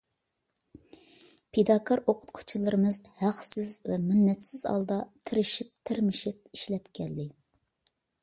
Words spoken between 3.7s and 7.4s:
ۋە مىننەتسىز ھالدا، تىرىشىپ-تىرمىشىپ ئىشلەپ كەلدى.